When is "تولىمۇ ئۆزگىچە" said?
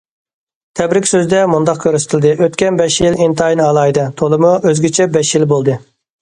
4.23-5.09